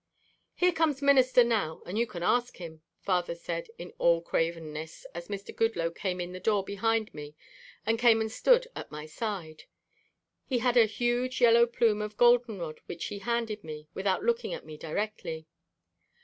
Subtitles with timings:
[0.55, 5.27] "Here comes Minister now and you can ask him," father said in all cravenness as
[5.27, 5.55] Mr.
[5.55, 7.35] Goodloe came in the door behind me
[7.85, 9.65] and came and stood at my side.
[10.47, 14.65] He had a huge yellow plume of goldenrod which he handed me without looking at
[14.65, 15.45] me directly.